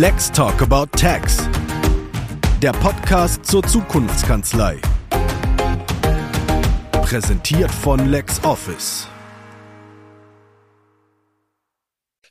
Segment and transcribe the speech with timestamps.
[0.00, 1.38] Let's Talk About Tax.
[2.62, 4.80] Der Podcast zur Zukunftskanzlei.
[6.92, 9.08] Präsentiert von LexOffice.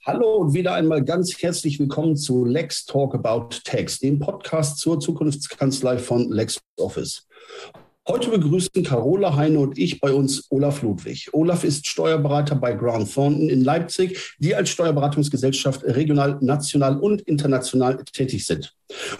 [0.06, 5.02] Hallo und wieder einmal ganz herzlich willkommen zu Lex Talk About Tax, dem Podcast zur
[5.02, 7.28] Zukunftskanzlei von LexOffice.
[8.10, 11.28] Heute begrüßen Carola Heine und ich bei uns Olaf Ludwig.
[11.34, 18.02] Olaf ist Steuerberater bei Grant Thornton in Leipzig, die als Steuerberatungsgesellschaft regional, national und international
[18.06, 18.74] tätig sind.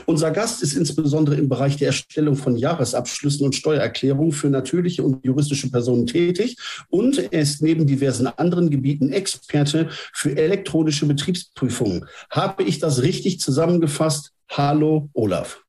[0.06, 5.26] Unser Gast ist insbesondere im Bereich der Erstellung von Jahresabschlüssen und Steuererklärungen für natürliche und
[5.26, 6.56] juristische Personen tätig
[6.88, 12.06] und er ist neben diversen anderen Gebieten Experte für elektronische Betriebsprüfungen.
[12.32, 14.32] Habe ich das richtig zusammengefasst?
[14.50, 15.62] Hallo, Olaf.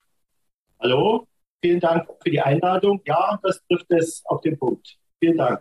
[0.79, 1.27] Hallo,
[1.61, 3.03] Vielen Dank für die Einladung.
[3.05, 4.97] Ja, das trifft es auf den Punkt.
[5.19, 5.61] Vielen Dank.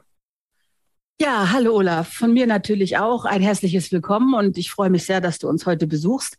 [1.20, 2.14] Ja, hallo Olaf.
[2.14, 5.66] Von mir natürlich auch ein herzliches Willkommen und ich freue mich sehr, dass du uns
[5.66, 6.38] heute besuchst.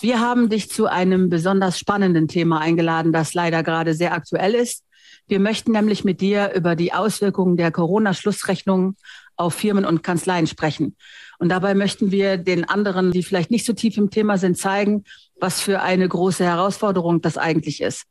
[0.00, 4.84] Wir haben dich zu einem besonders spannenden Thema eingeladen, das leider gerade sehr aktuell ist.
[5.26, 8.96] Wir möchten nämlich mit dir über die Auswirkungen der Corona-Schlussrechnung
[9.36, 10.96] auf Firmen und Kanzleien sprechen.
[11.38, 15.04] Und dabei möchten wir den anderen, die vielleicht nicht so tief im Thema sind, zeigen,
[15.40, 18.04] was für eine große Herausforderung das eigentlich ist.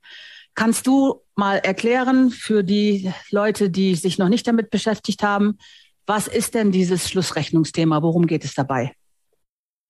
[0.62, 5.58] Kannst du mal erklären für die Leute, die sich noch nicht damit beschäftigt haben,
[6.06, 8.04] was ist denn dieses Schlussrechnungsthema?
[8.04, 8.92] Worum geht es dabei?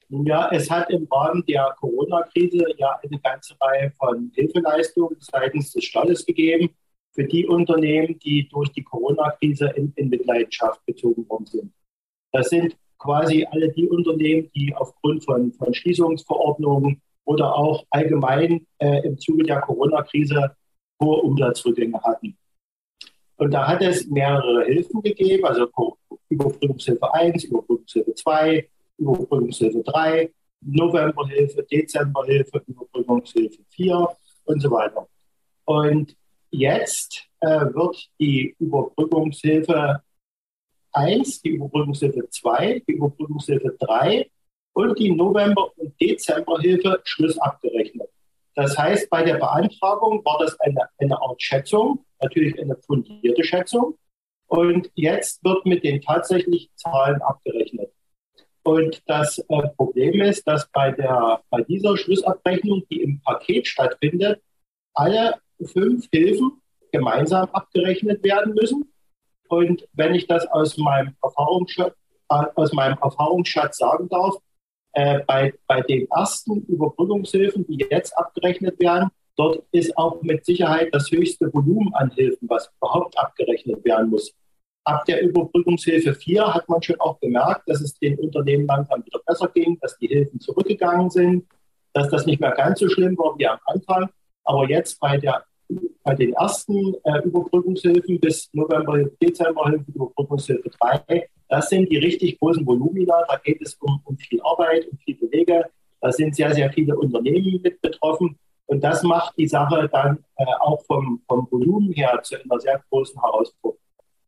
[0.07, 5.83] Ja, es hat im Rahmen der Corona-Krise ja eine ganze Reihe von Hilfeleistungen seitens des
[5.83, 6.69] Staates gegeben
[7.11, 11.73] für die Unternehmen, die durch die Corona-Krise in, in Mitleidenschaft gezogen worden sind.
[12.31, 19.05] Das sind quasi alle die Unternehmen, die aufgrund von, von Schließungsverordnungen oder auch allgemein äh,
[19.05, 20.55] im Zuge der Corona-Krise
[21.01, 22.37] hohe Umsatzrückgänge hatten.
[23.37, 25.67] Und da hat es mehrere Hilfen gegeben, also
[26.29, 34.07] Überbrückungshilfe 1, Überbrückungshilfe 2, Überbrückungshilfe 3, Novemberhilfe, Dezemberhilfe, Überbrückungshilfe 4
[34.45, 35.07] und so weiter.
[35.65, 36.15] Und
[36.51, 40.03] jetzt äh, wird die Überbrückungshilfe
[40.93, 44.29] 1, die Überbrückungshilfe 2, die Überbrückungshilfe 3
[44.73, 48.09] und die November- und Dezemberhilfe Schluss abgerechnet.
[48.55, 53.97] Das heißt, bei der Beantragung war das eine, eine Art Schätzung, natürlich eine fundierte Schätzung.
[54.47, 57.91] Und jetzt wird mit den tatsächlichen Zahlen abgerechnet.
[58.63, 64.41] Und das äh, Problem ist, dass bei, der, bei dieser Schlussabrechnung, die im Paket stattfindet,
[64.93, 68.91] alle fünf Hilfen gemeinsam abgerechnet werden müssen.
[69.47, 71.95] Und wenn ich das aus meinem Erfahrungsschatz,
[72.29, 74.35] äh, aus meinem Erfahrungsschatz sagen darf,
[74.93, 80.89] äh, bei, bei den ersten Überbrückungshilfen, die jetzt abgerechnet werden, dort ist auch mit Sicherheit
[80.93, 84.33] das höchste Volumen an Hilfen, was überhaupt abgerechnet werden muss.
[84.83, 89.19] Ab der Überbrückungshilfe 4 hat man schon auch gemerkt, dass es den Unternehmen langsam wieder
[89.25, 91.45] besser ging, dass die Hilfen zurückgegangen sind,
[91.93, 94.09] dass das nicht mehr ganz so schlimm war wie am Anfang.
[94.43, 95.45] Aber jetzt bei, der,
[96.03, 102.65] bei den ersten äh, Überbrückungshilfen bis November, Dezember Überbrückungshilfe 3 das sind die richtig großen
[102.65, 103.25] Volumina.
[103.27, 105.65] Da geht es um, um viel Arbeit, um viel Belege.
[105.99, 108.39] Da sind sehr, sehr viele Unternehmen mit betroffen.
[108.67, 112.81] Und das macht die Sache dann äh, auch vom, vom Volumen her zu einer sehr
[112.89, 113.77] großen Herausforderung.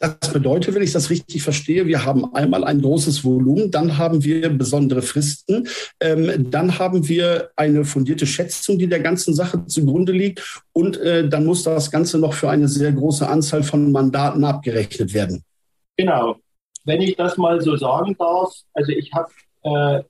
[0.03, 4.21] Das bedeutet, wenn ich das richtig verstehe, wir haben einmal ein großes Volumen, dann haben
[4.21, 5.65] wir besondere Fristen,
[6.01, 11.29] ähm, dann haben wir eine fundierte Schätzung, die der ganzen Sache zugrunde liegt und äh,
[11.29, 15.45] dann muss das Ganze noch für eine sehr große Anzahl von Mandaten abgerechnet werden.
[15.95, 16.35] Genau,
[16.83, 19.31] wenn ich das mal so sagen darf, also ich habe
[19.61, 20.03] äh,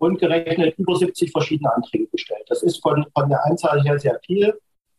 [0.00, 2.42] rundgerechnet über 70 verschiedene Anträge gestellt.
[2.48, 4.52] Das ist von, von der Anzahl her sehr viel.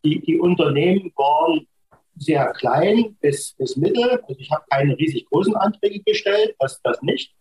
[0.06, 1.68] Die, die Unternehmen waren
[2.21, 4.21] sehr klein bis, bis mittel.
[4.27, 7.33] Also ich habe keine riesig großen Anträge gestellt, das, das nicht.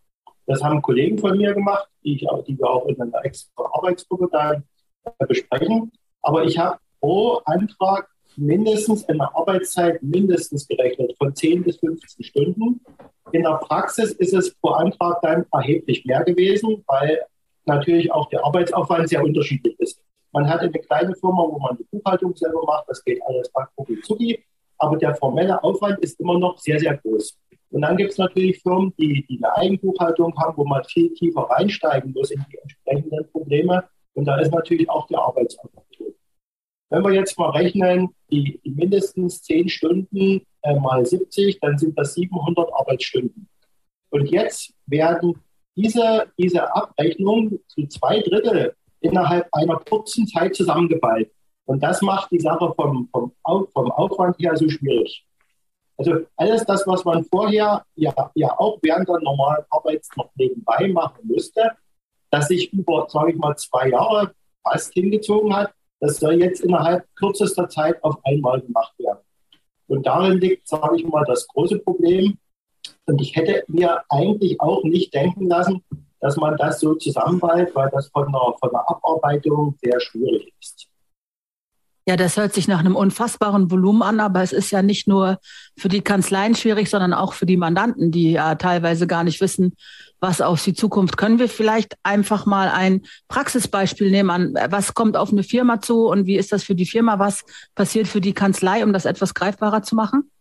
[0.46, 4.28] Das haben Kollegen von mir gemacht, die, ich, die wir auch in einer extra Arbeitsgruppe
[4.32, 4.64] dann
[5.28, 5.92] besprechen.
[6.22, 12.24] Aber ich habe pro Antrag mindestens in der Arbeitszeit mindestens gerechnet von 10 bis 15
[12.24, 12.80] Stunden.
[13.32, 17.20] In der Praxis ist es pro Antrag dann erheblich mehr gewesen, weil
[17.66, 20.00] natürlich auch der Arbeitsaufwand sehr unterschiedlich ist.
[20.32, 24.00] Man hat eine kleine Firma, wo man die Buchhaltung selber macht, das geht alles rucki
[24.00, 24.44] zucki,
[24.80, 27.38] aber der formelle Aufwand ist immer noch sehr, sehr groß.
[27.70, 31.42] Und dann gibt es natürlich Firmen, die, die eine Eigenbuchhaltung haben, wo man viel tiefer
[31.42, 33.84] reinsteigen muss in die entsprechenden Probleme.
[34.14, 35.86] Und da ist natürlich auch der Arbeitsaufwand.
[36.92, 41.96] Wenn wir jetzt mal rechnen, die, die mindestens 10 Stunden äh, mal 70, dann sind
[41.96, 43.48] das 700 Arbeitsstunden.
[44.10, 45.40] Und jetzt werden
[45.76, 51.30] diese, diese Abrechnungen zu zwei Drittel innerhalb einer kurzen Zeit zusammengeballt.
[51.66, 55.24] Und das macht die Sache vom, vom, vom Aufwand her so schwierig.
[55.96, 60.88] Also alles das, was man vorher ja, ja auch während der normalen Arbeit noch nebenbei
[60.88, 61.72] machen musste,
[62.30, 67.04] das sich über, sage ich mal, zwei Jahre fast hingezogen hat, das soll jetzt innerhalb
[67.16, 69.18] kürzester Zeit auf einmal gemacht werden.
[69.88, 72.38] Und darin liegt, sage ich mal, das große Problem.
[73.06, 75.84] Und ich hätte mir eigentlich auch nicht denken lassen,
[76.20, 80.89] dass man das so zusammenballt, weil das von der, von der Abarbeitung sehr schwierig ist.
[82.10, 85.38] Ja, das hört sich nach einem unfassbaren Volumen an, aber es ist ja nicht nur
[85.78, 89.76] für die Kanzleien schwierig, sondern auch für die Mandanten, die ja teilweise gar nicht wissen,
[90.18, 91.16] was auf sie zukommt.
[91.16, 96.08] Können wir vielleicht einfach mal ein Praxisbeispiel nehmen an, was kommt auf eine Firma zu
[96.08, 97.20] und wie ist das für die Firma?
[97.20, 97.44] Was
[97.76, 100.32] passiert für die Kanzlei, um das etwas greifbarer zu machen?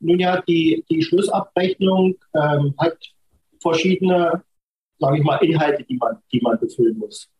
[0.00, 2.98] Nun ja, die, die Schlussabrechnung ähm, hat
[3.62, 4.42] verschiedene,
[4.98, 7.30] sage ich mal, Inhalte, die man, die man befüllen muss.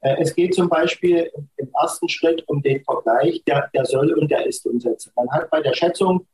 [0.00, 4.30] Äh, es geht zum Beispiel im ersten Schritt um den Vergleich der, der Soll- und
[4.30, 5.10] der Ist-Umsätze.
[5.16, 6.26] Man hat bei der Schätzung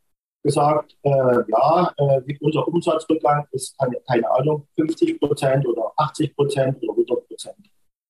[0.43, 6.83] gesagt, äh, ja, äh, unser Umsatzrückgang ist, keine, keine Ahnung, 50 Prozent oder 80 Prozent
[6.83, 7.57] oder 100 Prozent.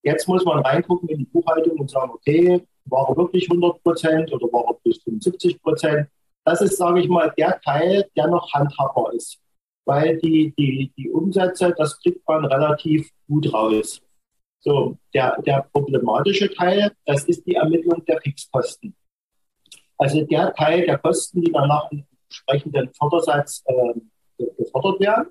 [0.02, 4.32] Jetzt muss man reingucken in die Buchhaltung und sagen, okay, war er wirklich 100 Prozent
[4.32, 6.08] oder war er plus 75 Prozent?
[6.44, 9.38] Das ist, sage ich mal, der Teil, der noch handhabbar ist.
[9.84, 14.00] Weil die, die, die Umsätze, das kriegt man relativ gut raus.
[14.64, 18.94] So, der, der problematische Teil, das ist die Ermittlung der Fixkosten.
[19.98, 25.26] Also der Teil der Kosten, die dann nach einem entsprechenden Fördersatz äh, gefordert werden.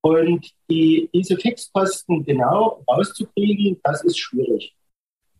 [0.00, 4.74] Und die, diese Fixkosten genau rauszukriegen, das ist schwierig.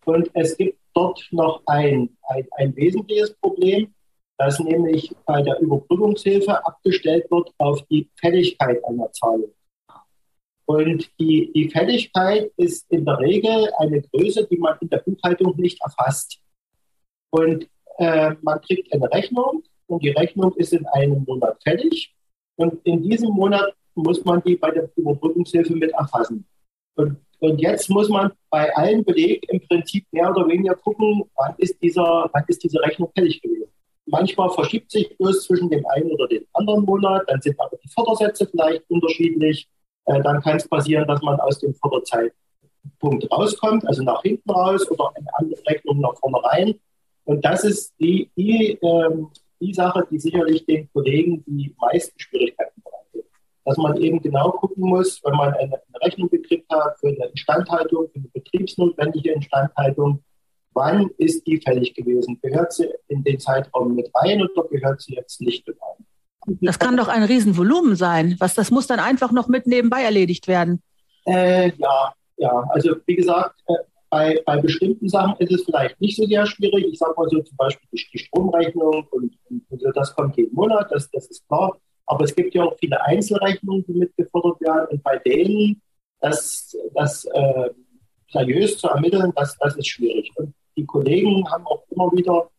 [0.05, 3.93] Und es gibt dort noch ein, ein, ein wesentliches Problem,
[4.37, 9.51] das nämlich bei der Überbrückungshilfe abgestellt wird auf die Fälligkeit einer Zahlung.
[10.69, 15.55] Und die, die Fälligkeit ist in der Regel eine Größe, die man in der Buchhaltung
[15.57, 16.37] nicht erfasst.
[17.31, 17.67] Und
[17.97, 22.13] äh, man kriegt eine Rechnung und die Rechnung ist in einem Monat fällig.
[22.55, 26.45] Und in diesem Monat muss man die bei der Überbrückungshilfe mit erfassen.
[26.93, 31.55] Und, und jetzt muss man bei allen Belegen im Prinzip mehr oder weniger gucken, wann
[31.57, 33.71] ist, dieser, wann ist diese Rechnung fällig gewesen.
[34.05, 37.89] Manchmal verschiebt sich bloß zwischen dem einen oder dem anderen Monat, dann sind aber die
[37.89, 39.67] Fördersätze vielleicht unterschiedlich.
[40.09, 44.89] Äh, dann kann es passieren, dass man aus dem Förderzeitpunkt rauskommt, also nach hinten raus
[44.89, 46.79] oder eine andere Rechnung nach vorne rein.
[47.25, 49.29] Und das ist die, die, ähm,
[49.61, 53.29] die Sache, die sicherlich den Kollegen die meisten Schwierigkeiten bereitet.
[53.65, 58.09] Dass man eben genau gucken muss, wenn man eine Rechnung gekriegt hat für eine Instandhaltung,
[58.09, 60.23] für eine betriebsnotwendige Instandhaltung,
[60.73, 62.39] wann ist die fällig gewesen?
[62.41, 65.98] Gehört sie in den Zeitraum mit rein oder gehört sie jetzt nicht mit rein?
[66.61, 68.35] Das kann doch ein Riesenvolumen sein.
[68.39, 70.81] Was, das muss dann einfach noch mit nebenbei erledigt werden.
[71.25, 72.63] Äh, ja, ja.
[72.69, 73.73] Also wie gesagt, äh,
[74.09, 76.85] bei, bei bestimmten Sachen ist es vielleicht nicht so sehr schwierig.
[76.91, 80.87] Ich sage mal so zum Beispiel die, Stromrechnung und, und, und, das kommt jeden Monat,
[80.91, 81.77] das, das ist klar.
[82.07, 84.87] Aber es gibt ja auch viele Einzelrechnungen, die mitgefordert werden.
[84.89, 85.79] Und bei denen,
[86.19, 87.69] das, das äh,
[88.31, 90.31] seriös zu ermitteln, das, das ist schwierig.
[90.35, 92.49] Und die Kollegen haben auch immer wieder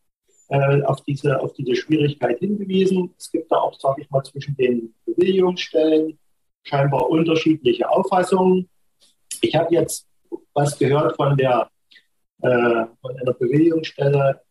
[0.51, 3.13] äh, auf, diese, auf diese Schwierigkeit hingewiesen.
[3.17, 6.19] Es gibt da auch, sage ich mal, zwischen den Bewilligungsstellen
[6.63, 8.69] scheinbar unterschiedliche Auffassungen.
[9.41, 10.07] Ich habe jetzt
[10.53, 11.69] was gehört von der
[12.41, 14.41] äh, von einer Bewilligungsstelle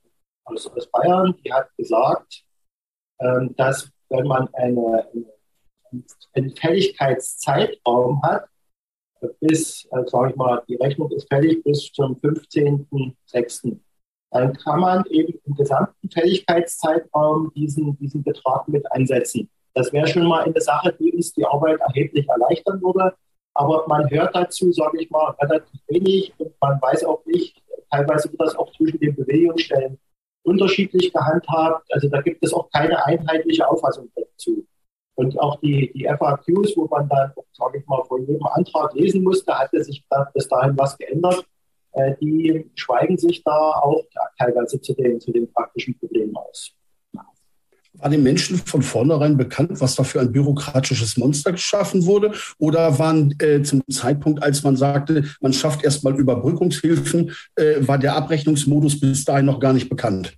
[0.45, 2.45] aus, aus Bayern, die hat gesagt,
[3.19, 8.47] äh, dass wenn man eine, eine, einen Fälligkeitszeitraum hat,
[9.41, 13.77] bis, äh, sage ich mal, die Rechnung ist fällig bis zum 15.06
[14.31, 19.51] dann kann man eben im gesamten Fälligkeitszeitraum diesen, diesen Betrag mit einsetzen.
[19.75, 23.15] Das wäre schon mal eine Sache, die uns die Arbeit erheblich erleichtern würde.
[23.55, 27.61] Aber man hört dazu, sage ich mal, relativ wenig und man weiß auch nicht,
[27.91, 29.99] teilweise wird das auch zwischen den Bewegungsstellen
[30.45, 31.87] unterschiedlich gehandhabt.
[31.93, 34.67] Also da gibt es auch keine einheitliche Auffassung dazu.
[35.17, 39.23] Und auch die, die FAQs, wo man dann, sage ich mal, vor jedem Antrag lesen
[39.23, 41.45] musste, hatte sich da bis dahin was geändert.
[41.93, 44.05] Äh, die schweigen sich da auch
[44.39, 46.73] teilweise zu den, zu den praktischen Problemen aus.
[47.95, 52.33] War den Menschen von vornherein bekannt, was da für ein bürokratisches Monster geschaffen wurde?
[52.59, 58.15] Oder waren äh, zum Zeitpunkt, als man sagte, man schafft erstmal Überbrückungshilfen, äh, war der
[58.15, 60.35] Abrechnungsmodus bis dahin noch gar nicht bekannt?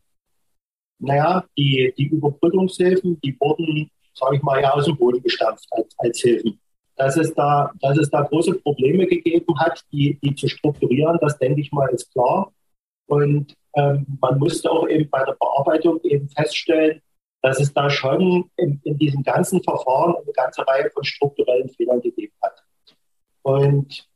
[0.98, 5.94] Naja, die, die Überbrückungshilfen, die wurden, sage ich mal, ja aus dem Boden gestampft als,
[5.98, 6.58] als Hilfen.
[7.02, 11.36] Dass es, da, dass es da große Probleme gegeben hat, die, die zu strukturieren, das
[11.36, 12.52] denke ich mal ist klar.
[13.06, 17.02] Und ähm, man musste auch eben bei der Bearbeitung eben feststellen,
[17.42, 22.00] dass es da schon in, in diesem ganzen Verfahren eine ganze Reihe von strukturellen Fehlern
[22.00, 22.62] gegeben hat.
[23.42, 24.08] Und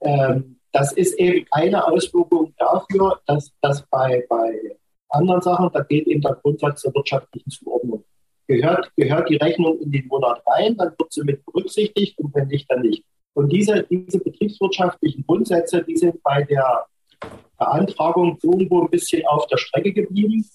[0.00, 4.76] ähm, das ist eben eine Auswirkung dafür, dass, dass bei, bei
[5.08, 8.03] anderen Sachen, da geht eben der Grundsatz der wirtschaftlichen Zuordnung
[8.46, 12.48] gehört, gehört die Rechnung in den Monat rein, dann wird sie mit berücksichtigt und wenn
[12.48, 13.04] nicht, dann nicht.
[13.34, 16.86] Und diese, diese betriebswirtschaftlichen Grundsätze, die sind bei der
[17.58, 20.48] Beantragung irgendwo ein bisschen auf der Strecke geblieben.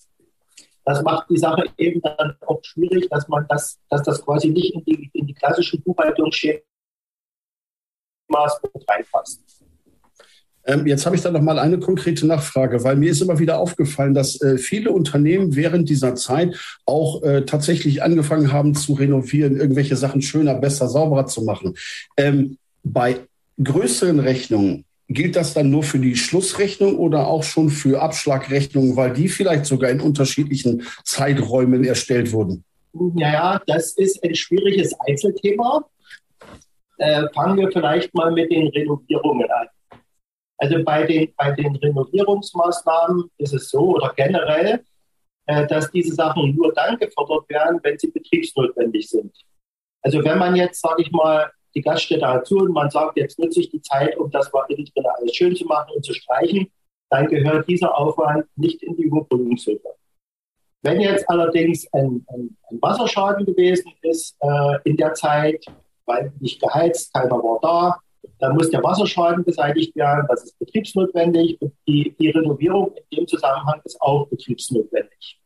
[0.85, 4.73] Das macht die Sache eben dann auch schwierig, dass man das, dass das quasi nicht
[4.73, 6.63] in die, in die klassischen Buchhaltungsschemas
[8.87, 9.58] reinpasst.
[10.69, 13.57] Ähm, jetzt habe ich da noch mal eine konkrete Nachfrage, weil mir ist immer wieder
[13.57, 19.57] aufgefallen, dass äh, viele Unternehmen während dieser Zeit auch äh, tatsächlich angefangen haben zu renovieren,
[19.59, 21.75] irgendwelche Sachen schöner, besser, sauberer zu machen.
[22.17, 23.17] Ähm, bei
[23.61, 29.11] größeren Rechnungen gilt das dann nur für die Schlussrechnung oder auch schon für Abschlagrechnungen, weil
[29.11, 32.63] die vielleicht sogar in unterschiedlichen Zeiträumen erstellt wurden?
[32.93, 35.83] Naja, das ist ein schwieriges Einzelthema.
[36.97, 39.67] Äh, fangen wir vielleicht mal mit den Renovierungen an.
[40.61, 44.83] Also bei den, bei den Renovierungsmaßnahmen ist es so oder generell,
[45.47, 49.33] äh, dass diese Sachen nur dann gefordert werden, wenn sie betriebsnotwendig sind.
[50.01, 53.39] Also wenn man jetzt, sage ich mal, die Gaststätte hat zu und man sagt, jetzt
[53.39, 56.13] nutze ich die Zeit, um das mal innen drin alles schön zu machen und zu
[56.13, 56.69] streichen,
[57.09, 59.95] dann gehört dieser Aufwand nicht in die Überbrückungshilfe.
[60.81, 65.65] Wenn jetzt allerdings ein, ein, ein Wasserschaden gewesen ist äh, in der Zeit,
[66.05, 67.99] weil nicht geheizt, keiner war da,
[68.39, 73.81] dann muss der Wasserschaden beseitigt werden, das ist betriebsnotwendig die, die Renovierung in dem Zusammenhang
[73.83, 75.39] ist auch betriebsnotwendig.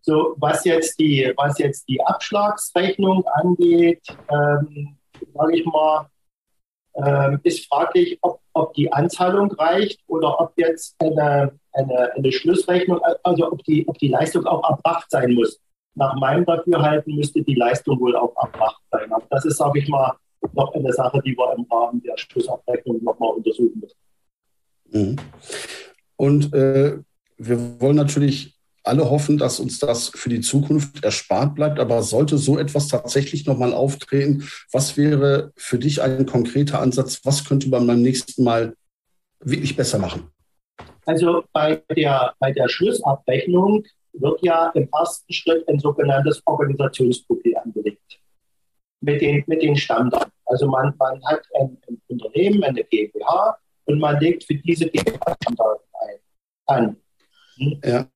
[0.00, 4.96] So, was jetzt die, was jetzt die Abschlagsrechnung angeht, ähm,
[5.34, 6.08] sage ich mal,
[6.94, 13.00] ähm, ist fraglich, ob, ob die Anzahlung reicht oder ob jetzt eine, eine, eine Schlussrechnung,
[13.22, 15.60] also ob die, ob die Leistung auch erbracht sein muss.
[15.94, 19.12] Nach meinem Dafürhalten müsste die Leistung wohl auch erbracht sein.
[19.12, 20.16] Aber das ist, sage ich mal,
[20.52, 23.96] noch eine Sache, die wir im Rahmen der Schlussabrechnung nochmal untersuchen müssen.
[24.90, 25.16] Mhm.
[26.16, 26.98] Und äh,
[27.36, 31.78] wir wollen natürlich alle hoffen, dass uns das für die Zukunft erspart bleibt.
[31.78, 37.20] Aber sollte so etwas tatsächlich nochmal auftreten, was wäre für dich ein konkreter Ansatz?
[37.24, 38.74] Was könnte man beim nächsten Mal
[39.40, 40.30] wirklich besser machen?
[41.04, 48.18] Also bei der, bei der Schlussabrechnung wird ja im ersten Schritt ein sogenanntes Organisationsprofil angelegt
[49.00, 50.32] mit den, mit den Stammdaten.
[50.46, 55.36] Also man, man hat ein, ein Unternehmen, eine GmbH und man legt für diese GmbH
[55.42, 56.18] Stammdaten ein,
[56.66, 56.96] an.
[57.56, 57.80] Hm?
[57.84, 58.08] Ja.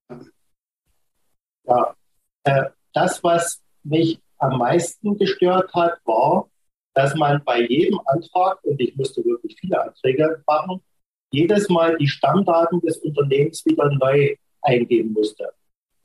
[1.65, 1.95] Ja,
[2.43, 6.49] äh, das, was mich am meisten gestört hat, war,
[6.93, 10.81] dass man bei jedem Antrag, und ich musste wirklich viele Anträge machen,
[11.31, 15.51] jedes Mal die Stammdaten des Unternehmens wieder neu eingeben musste.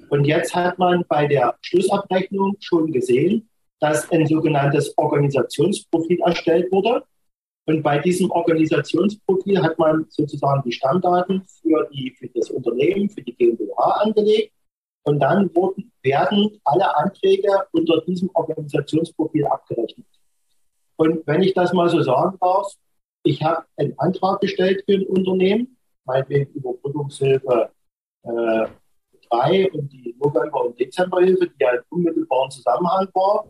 [0.08, 7.04] Und jetzt hat man bei der Schlussabrechnung schon gesehen, dass ein sogenanntes Organisationsprofil erstellt wurde.
[7.66, 13.22] Und bei diesem Organisationsprofil hat man sozusagen die Stammdaten für, die, für das Unternehmen, für
[13.22, 14.52] die GmbH angelegt.
[15.04, 20.06] Und dann wurden, werden alle Anträge unter diesem Organisationsprofil abgerechnet.
[20.96, 22.72] Und wenn ich das mal so sagen darf,
[23.22, 27.70] ich habe einen Antrag gestellt für ein Unternehmen, meinetwegen Überbrückungshilfe
[28.22, 28.66] äh,
[29.30, 33.46] 3 und die November- und Dezemberhilfe, die halt unmittelbar Zusammenhang war.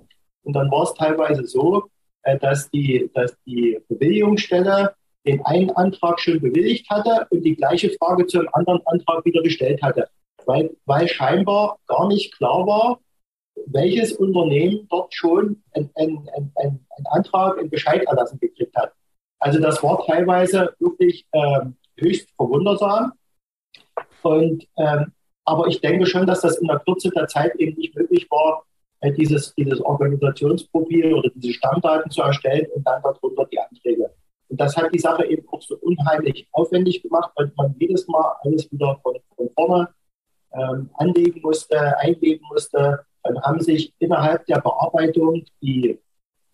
[0.49, 1.85] Und dann war es teilweise so,
[2.23, 4.95] äh, dass, die, dass die Bewilligungsstelle
[5.27, 9.83] den einen Antrag schon bewilligt hatte und die gleiche Frage zum anderen Antrag wieder gestellt
[9.83, 10.09] hatte
[10.49, 13.01] weil, weil scheinbar gar nicht klar war,
[13.67, 18.93] welches Unternehmen dort schon einen ein, ein, ein Antrag, einen Bescheid erlassen gekriegt hat.
[19.39, 23.13] Also das war teilweise wirklich ähm, höchst verwundersam.
[24.23, 25.13] Und, ähm,
[25.45, 28.65] aber ich denke schon, dass das in der Kürze der Zeit eben nicht möglich war,
[29.03, 34.11] dieses, dieses Organisationsprofil oder diese Stammdaten zu erstellen und dann darunter die Anträge.
[34.49, 38.35] Und das hat die Sache eben auch so unheimlich aufwendig gemacht, weil man jedes Mal
[38.43, 39.89] alles wieder von, von vorne
[40.53, 43.01] ähm, anlegen musste, eingeben musste.
[43.23, 45.99] Dann haben sich innerhalb der Bearbeitung die,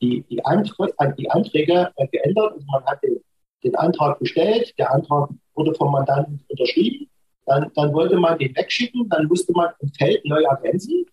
[0.00, 2.52] die, die, Anträ die Anträge äh, geändert.
[2.54, 3.20] Also man hat den,
[3.62, 7.08] den, Antrag gestellt, der Antrag wurde vom Mandanten unterschrieben.
[7.46, 11.06] Dann, dann wollte man den wegschicken, dann musste man ein Feld neu ergänzen.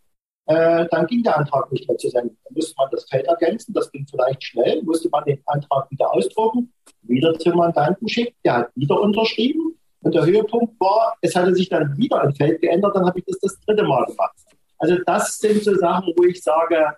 [0.51, 2.37] Äh, dann ging der Antrag nicht mehr zu senden.
[2.43, 6.13] Dann musste man das Feld ergänzen, das ging vielleicht schnell, musste man den Antrag wieder
[6.13, 11.53] ausdrucken, wieder zum Mandanten schicken, der hat wieder unterschrieben, und der Höhepunkt war, es hatte
[11.53, 14.35] sich dann wieder ein Feld geändert, dann habe ich das das dritte Mal gemacht.
[14.79, 16.95] Also das sind so Sachen, wo ich sage,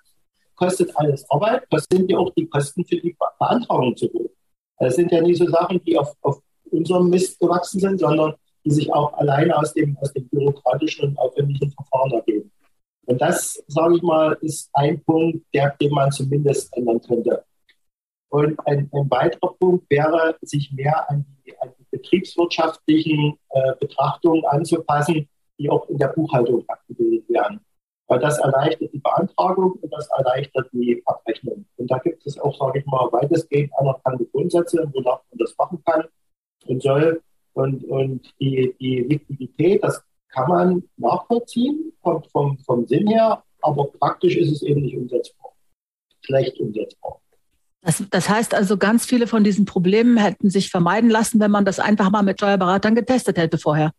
[0.55, 4.29] kostet alles Arbeit, was sind ja auch die Kosten für die Beantragung zu hoch.
[4.79, 6.41] Das sind ja nicht so Sachen, die auf, auf
[6.71, 11.17] unserem Mist gewachsen sind, sondern die sich auch alleine aus dem, aus dem bürokratischen und
[11.17, 12.52] aufwendigen Verfahren ergeben.
[13.05, 17.43] Und das, sage ich mal, ist ein Punkt, der, den man zumindest ändern könnte.
[18.29, 24.43] Und ein, ein weiterer Punkt wäre, sich mehr an die, an die betriebswirtschaftlichen äh, Betrachtungen
[24.45, 25.29] anzupassen,
[25.59, 27.59] die auch in der Buchhaltung abgebildet werden.
[28.07, 31.65] Weil das erleichtert die Beantragung und das erleichtert die Abrechnung.
[31.77, 35.81] Und da gibt es auch, sage ich mal, weitestgehend anerkannte Grundsätze, wonach man das machen
[35.85, 36.05] kann
[36.65, 37.21] und soll.
[37.53, 43.85] Und, und die, die Liquidität, das kann man nachvollziehen, kommt vom, vom Sinn her, aber
[43.99, 45.51] praktisch ist es eben nicht umsetzbar.
[46.21, 47.19] Schlecht umsetzbar.
[47.81, 51.65] Das, das, heißt also, ganz viele von diesen Problemen hätten sich vermeiden lassen, wenn man
[51.65, 53.91] das einfach mal mit Steuerberatern getestet hätte vorher.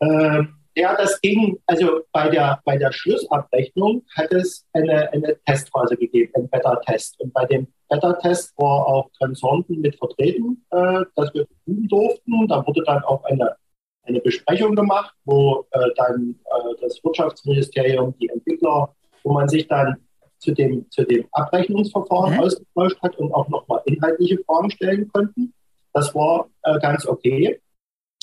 [0.00, 5.96] Ähm, ja, das ging, also bei der, bei der Schlussabrechnung hat es eine, eine Testphase
[5.96, 7.20] gegeben, einen Beta-Test.
[7.20, 12.48] Und bei dem Beta-Test war auch Consorten mit vertreten, äh, dass wir tun durften.
[12.48, 13.54] Da wurde dann auch eine,
[14.04, 19.96] eine Besprechung gemacht, wo äh, dann äh, das Wirtschaftsministerium, die Entwickler, wo man sich dann
[20.38, 22.40] zu dem, zu dem Abrechnungsverfahren mhm.
[22.40, 25.54] ausgetauscht hat und auch nochmal inhaltliche Fragen stellen konnten.
[25.92, 27.60] Das war äh, ganz okay.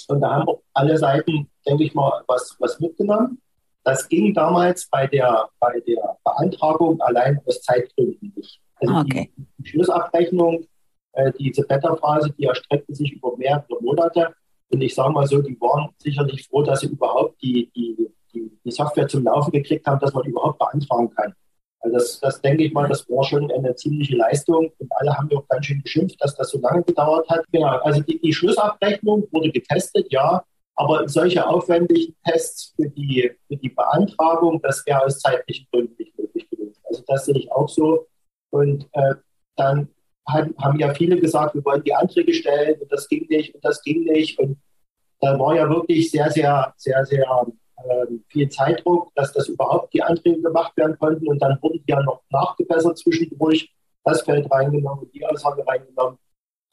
[0.09, 3.39] Und da haben auch alle Seiten, denke ich mal, was, was mitgenommen.
[3.83, 8.59] Das ging damals bei der, bei der Beantragung allein aus Zeitgründen nicht.
[8.75, 9.31] Also okay.
[9.37, 10.65] die, die, Schlussabrechnung,
[11.13, 14.33] äh, diese Beta-Phase, die erstreckte sich über mehrere Monate.
[14.71, 18.51] Und ich sage mal so, die waren sicherlich froh, dass sie überhaupt die, die, die,
[18.63, 21.33] die Software zum Laufen gekriegt haben, dass man überhaupt beantragen kann.
[21.81, 25.29] Also das, das denke ich mal, das war schon eine ziemliche Leistung und alle haben
[25.35, 27.45] auch ganz schön geschimpft, dass das so lange gedauert hat.
[27.51, 30.43] Genau, also die, die Schlussabrechnung wurde getestet, ja,
[30.75, 36.17] aber solche aufwendigen Tests für die, für die Beantragung, das wäre aus zeitlichen Gründen nicht
[36.17, 36.75] möglich gewesen.
[36.83, 38.07] Also das sehe ich auch so.
[38.49, 39.15] Und äh,
[39.55, 39.89] dann
[40.31, 43.63] haben, haben ja viele gesagt, wir wollen die Anträge stellen und das ging nicht und
[43.63, 44.39] das ging nicht.
[44.39, 44.57] Und
[45.19, 47.47] da war ja wirklich sehr, sehr, sehr, sehr
[47.85, 51.27] ähm, viel Zeitdruck, dass das überhaupt die Anträge gemacht werden konnten.
[51.27, 56.17] Und dann wurden die ja noch nachgebessert zwischendurch, das Feld reingenommen und die Aussage reingenommen.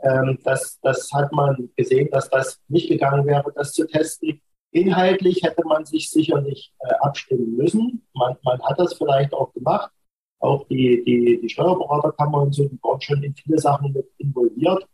[0.01, 4.41] Ähm, das, das hat man gesehen, dass das nicht gegangen wäre, das zu testen.
[4.71, 8.07] Inhaltlich hätte man sich sicherlich äh, abstimmen müssen.
[8.15, 9.91] Man, man hat das vielleicht auch gemacht.
[10.47, 14.87] Auch die, die, die Steuerberaterkammer und so, die waren schon in viele Sachen mit involviert.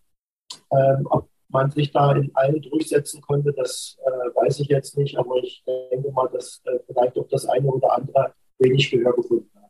[0.70, 5.16] Ähm, ob man sich da in allen durchsetzen konnte, das äh, weiß ich jetzt nicht,
[5.18, 9.50] aber ich denke mal, dass äh, vielleicht auch das eine oder andere wenig Gehör gefunden
[9.54, 9.61] hat.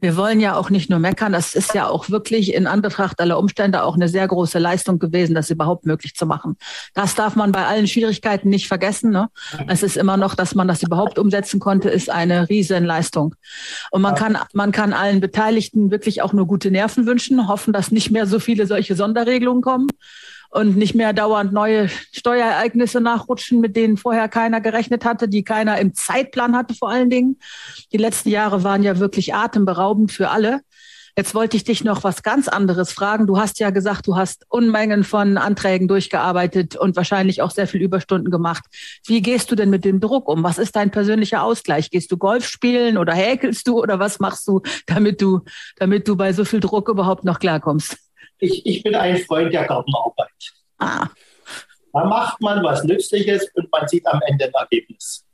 [0.00, 3.38] Wir wollen ja auch nicht nur meckern, das ist ja auch wirklich in Anbetracht aller
[3.38, 6.56] Umstände auch eine sehr große Leistung gewesen, das überhaupt möglich zu machen.
[6.94, 9.10] Das darf man bei allen Schwierigkeiten nicht vergessen.
[9.10, 9.28] Ne?
[9.68, 13.34] Es ist immer noch, dass man das überhaupt umsetzen konnte, ist eine Riesenleistung.
[13.90, 17.90] Und man kann, man kann allen Beteiligten wirklich auch nur gute Nerven wünschen, hoffen, dass
[17.90, 19.88] nicht mehr so viele solche Sonderregelungen kommen
[20.50, 25.78] und nicht mehr dauernd neue Steuerereignisse nachrutschen, mit denen vorher keiner gerechnet hatte, die keiner
[25.78, 27.38] im Zeitplan hatte vor allen Dingen.
[27.92, 30.60] Die letzten Jahre waren ja wirklich atemberaubend für alle.
[31.16, 33.26] Jetzt wollte ich dich noch was ganz anderes fragen.
[33.26, 37.82] Du hast ja gesagt, du hast Unmengen von Anträgen durchgearbeitet und wahrscheinlich auch sehr viel
[37.82, 38.64] Überstunden gemacht.
[39.06, 40.42] Wie gehst du denn mit dem Druck um?
[40.42, 41.90] Was ist dein persönlicher Ausgleich?
[41.90, 45.40] Gehst du Golf spielen oder häkelst du oder was machst du, damit du,
[45.76, 47.96] damit du bei so viel Druck überhaupt noch klarkommst?
[48.40, 50.30] Ich, ich bin ein Freund der Gartenarbeit.
[50.78, 51.08] Ah.
[51.92, 55.26] Da macht man was Nützliches und man sieht am Ende ein Ergebnis.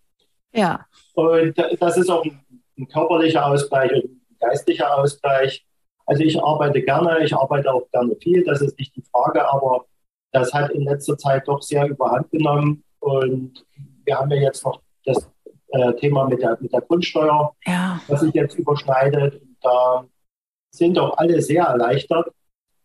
[0.53, 0.87] Ja.
[1.15, 2.45] Und das ist auch ein,
[2.79, 5.65] ein körperlicher Ausgleich und ein geistlicher Ausgleich.
[6.07, 9.87] Also ich arbeite gerne, ich arbeite auch gerne viel, das ist nicht die Frage, aber
[10.33, 12.85] das hat in letzter Zeit doch sehr überhand genommen.
[13.01, 13.65] Und
[14.05, 15.29] wir haben ja jetzt noch das
[15.69, 18.01] äh, Thema mit der, mit der Grundsteuer, ja.
[18.09, 19.41] was sich jetzt überschneidet.
[19.41, 20.07] Und da
[20.71, 22.29] sind doch alle sehr erleichtert,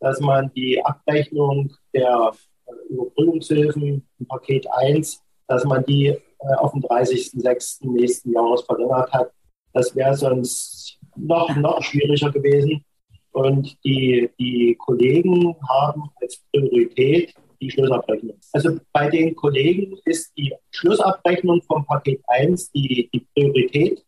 [0.01, 2.31] dass man die Abrechnung der
[2.65, 7.87] äh, Überbrückungshilfen im Paket 1, dass man die äh, auf den 30.06.
[7.89, 9.31] nächsten Jahres verlängert hat.
[9.73, 12.83] Das wäre sonst noch, noch schwieriger gewesen.
[13.31, 18.37] Und die, die Kollegen haben als Priorität die Schlussabrechnung.
[18.51, 24.03] Also bei den Kollegen ist die Schlussabrechnung vom Paket 1 die, die Priorität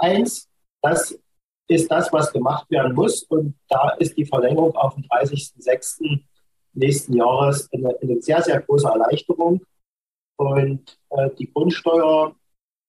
[0.00, 0.48] 1.
[0.82, 1.18] Das
[1.68, 3.22] ist das, was gemacht werden muss.
[3.24, 6.20] Und da ist die Verlängerung auf den 30.06.
[6.74, 9.64] nächsten Jahres eine, eine, sehr, sehr große Erleichterung.
[10.36, 12.34] Und äh, die Grundsteuer,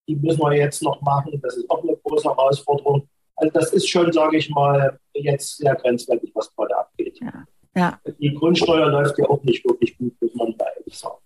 [0.07, 1.39] die müssen wir jetzt noch machen.
[1.41, 3.07] Das ist auch eine große Herausforderung.
[3.35, 7.19] Also das ist schon, sage ich mal, jetzt sehr grenzwertig, was gerade abgeht.
[7.21, 7.45] Ja.
[7.75, 7.99] Ja.
[8.19, 11.17] Die Grundsteuer läuft ja auch nicht wirklich gut, muss man da ehrlich sagen.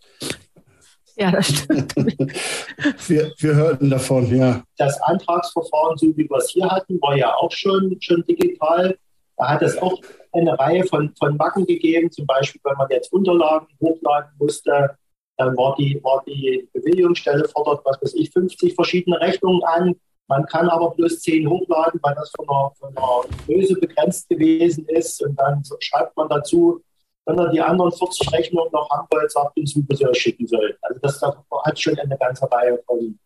[1.22, 1.96] Ja, das stimmt.
[3.08, 4.64] wir, wir hörten davon, ja.
[4.78, 8.98] Das Antragsverfahren, so wie wir es hier hatten, war ja auch schon, schon digital.
[9.38, 13.14] Da hat es auch eine Reihe von, von Macken gegeben, zum Beispiel, wenn man jetzt
[13.14, 14.98] Unterlagen hochladen musste,
[15.38, 19.96] dann war die, war die Bewilligungsstelle fordert, was weiß ich, 50 verschiedene Rechnungen an.
[20.28, 24.88] Man kann aber bloß 10 hochladen, weil das von einer, von einer Größe begrenzt gewesen
[24.88, 25.22] ist.
[25.22, 26.82] Und dann schreibt man dazu,
[27.26, 30.48] wenn er die anderen 40 Rechnungen noch haben wollte, sagt uns, wie wir sie schicken
[30.48, 30.74] sollen.
[30.82, 33.20] Also das, das hat schon eine ganze Reihe von,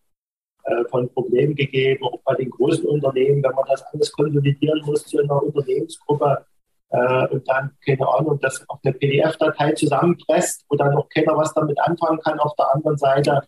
[0.64, 5.06] äh, von Problemen gegeben, auch bei den großen Unternehmen, wenn man das alles konsolidieren muss
[5.06, 6.46] zu einer Unternehmensgruppe
[6.90, 11.54] äh, und dann, keine Ahnung, das auf eine PDF-Datei zusammenpresst, wo dann auch keiner was
[11.54, 13.42] damit anfangen kann auf der anderen Seite.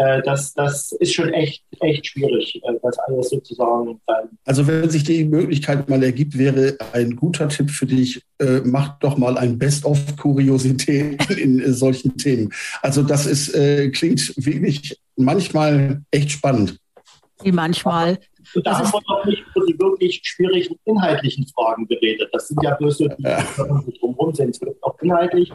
[0.00, 4.30] Äh, das, das ist schon echt, echt schwierig, äh, das alles sozusagen dann.
[4.46, 8.98] Also wenn sich die Möglichkeit mal ergibt, wäre ein guter Tipp für dich, äh, mach
[9.00, 12.50] doch mal ein Best-of-Kuriosität in, in, solchen Themen.
[12.80, 16.78] Also das ist, äh, klingt wirklich manchmal echt spannend.
[17.42, 18.18] Wie manchmal.
[18.54, 22.30] Und da haben wir noch nicht über die wirklich schwierigen inhaltlichen Fragen geredet.
[22.32, 24.50] Das sind ja bloß so die, die drumherum sind.
[24.50, 25.52] Es gibt auch inhaltlich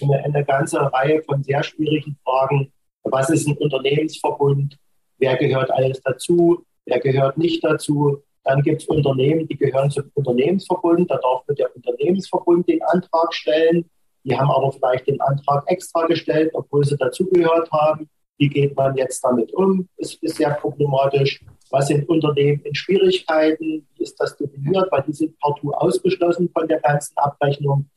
[0.00, 2.72] eine, eine ganze Reihe von sehr schwierigen Fragen.
[3.04, 4.78] Was ist ein Unternehmensverbund?
[5.18, 6.64] Wer gehört alles dazu?
[6.84, 8.22] Wer gehört nicht dazu?
[8.44, 11.10] Dann gibt es Unternehmen, die gehören zum Unternehmensverbund.
[11.10, 13.88] Da darf der Unternehmensverbund den Antrag stellen.
[14.24, 18.08] Die haben aber vielleicht den Antrag extra gestellt, obwohl sie dazugehört haben.
[18.38, 19.88] Wie geht man jetzt damit um?
[19.98, 21.44] Das ist sehr problematisch.
[21.70, 23.86] Was sind Unternehmen in Schwierigkeiten?
[23.94, 24.88] Wie ist das definiert?
[24.90, 27.88] Weil die sind partout ausgeschlossen von der ganzen Abrechnung.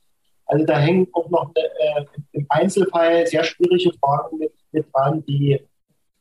[0.46, 5.60] Also da hängen auch noch eine, äh, im Einzelfall sehr schwierige Fragen mit, dran, die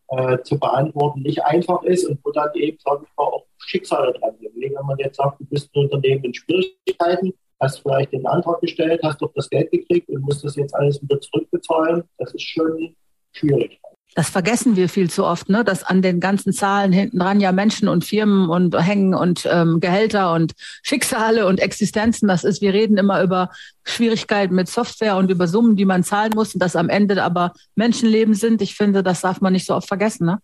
[0.08, 4.12] äh, zu beantworten nicht einfach ist und wo dann eben, sage ich mal, auch Schicksale
[4.12, 4.54] dran sind.
[4.54, 9.00] Wenn man jetzt sagt, du bist ein Unternehmen in Schwierigkeiten, hast vielleicht den Antrag gestellt,
[9.02, 12.94] hast doch das Geld gekriegt und musst das jetzt alles wieder zurückbezahlen, das ist schon
[13.32, 13.80] schwierig.
[14.14, 15.64] Das vergessen wir viel zu oft, ne?
[15.64, 19.81] dass an den ganzen Zahlen hinten dran ja Menschen und Firmen und hängen und ähm,
[19.81, 22.29] Gehälter und Schicksale und Existenzen.
[22.29, 23.50] Das ist, wir reden immer über
[23.85, 27.55] Schwierigkeiten mit Software und über Summen, die man zahlen muss und dass am Ende aber
[27.74, 28.62] Menschenleben sind.
[28.62, 30.27] Ich finde, das darf man nicht so oft vergessen.
[30.27, 30.38] Ne?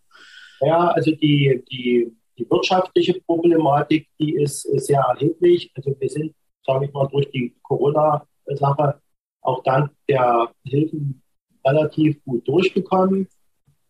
[0.60, 5.70] Ja, also die, die, die wirtschaftliche Problematik, die ist sehr erheblich.
[5.76, 6.34] Also wir sind,
[6.66, 9.00] sage ich mal, durch die Corona-Sache
[9.42, 11.22] auch dank der Hilfen
[11.64, 13.28] relativ gut durchgekommen.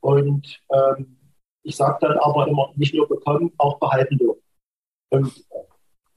[0.00, 1.16] Und ähm,
[1.62, 4.42] ich sage dann aber immer, nicht nur bekommen, auch behalten dürfen.
[5.10, 5.44] Und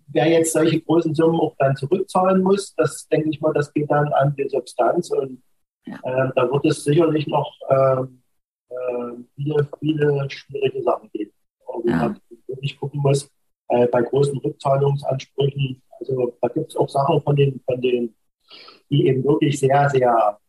[0.07, 3.89] wer jetzt solche großen Summen auch dann zurückzahlen muss, das denke ich mal, das geht
[3.91, 5.41] dann an die Substanz und
[5.85, 5.95] ja.
[5.95, 8.03] äh, da wird es sicherlich noch äh,
[8.69, 11.31] äh, viele, viele schwierige Sachen geben.
[11.65, 11.95] Wo ja.
[11.97, 13.29] man wirklich gucken muss,
[13.69, 18.15] äh, bei großen Rückzahlungsansprüchen, also da gibt es auch Sachen von den, von den,
[18.89, 20.39] die eben wirklich sehr, sehr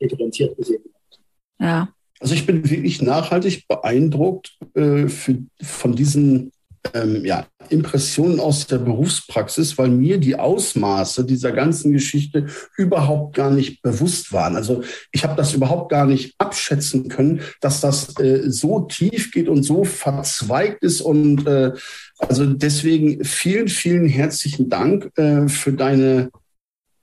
[0.00, 1.24] differenziert gesehen werden.
[1.58, 1.88] Ja.
[2.24, 6.52] Also ich bin wirklich nachhaltig beeindruckt äh, für, von diesen
[6.94, 12.46] ähm, ja, Impressionen aus der Berufspraxis, weil mir die Ausmaße dieser ganzen Geschichte
[12.78, 14.56] überhaupt gar nicht bewusst waren.
[14.56, 14.82] Also
[15.12, 19.62] ich habe das überhaupt gar nicht abschätzen können, dass das äh, so tief geht und
[19.62, 21.02] so verzweigt ist.
[21.02, 21.72] Und äh,
[22.16, 26.30] also deswegen vielen, vielen herzlichen Dank äh, für deine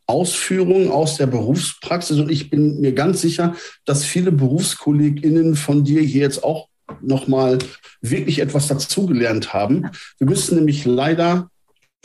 [0.07, 2.19] Ausführungen aus der Berufspraxis.
[2.19, 6.67] Und ich bin mir ganz sicher, dass viele BerufskollegInnen von dir hier jetzt auch
[7.01, 7.59] nochmal
[8.01, 9.89] wirklich etwas dazugelernt haben.
[10.17, 11.49] Wir müssen nämlich leider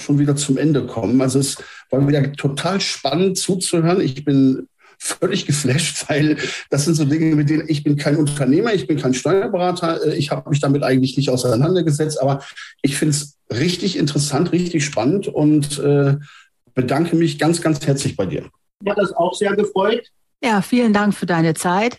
[0.00, 1.20] schon wieder zum Ende kommen.
[1.20, 1.56] Also es
[1.90, 4.00] war wieder total spannend zuzuhören.
[4.00, 6.36] Ich bin völlig geflasht, weil
[6.70, 10.16] das sind so Dinge, mit denen ich bin kein Unternehmer, ich bin kein Steuerberater, äh,
[10.16, 12.42] ich habe mich damit eigentlich nicht auseinandergesetzt, aber
[12.82, 16.16] ich finde es richtig interessant, richtig spannend und äh,
[16.76, 18.44] bedanke mich ganz, ganz herzlich bei dir.
[18.80, 20.06] Mir hat das auch sehr gefreut.
[20.44, 21.98] Ja, vielen Dank für deine Zeit.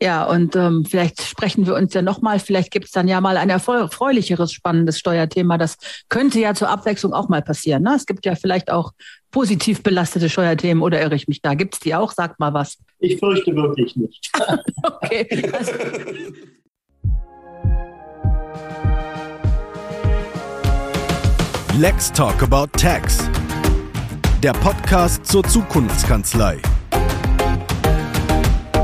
[0.00, 2.38] Ja, und ähm, vielleicht sprechen wir uns ja nochmal.
[2.38, 5.58] Vielleicht gibt es dann ja mal ein erfreulicheres, spannendes Steuerthema.
[5.58, 5.76] Das
[6.08, 7.82] könnte ja zur Abwechslung auch mal passieren.
[7.82, 7.94] Ne?
[7.96, 8.92] Es gibt ja vielleicht auch
[9.32, 11.54] positiv belastete Steuerthemen oder irre ich mich da?
[11.54, 12.12] Gibt es die auch?
[12.12, 12.78] Sag mal was.
[13.00, 14.30] Ich fürchte wirklich nicht.
[14.84, 15.50] okay.
[15.52, 15.72] Also
[21.80, 23.28] Let's talk about tax
[24.42, 26.58] der Podcast zur Zukunftskanzlei.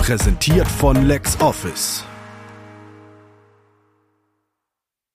[0.00, 2.04] Präsentiert von LexOffice.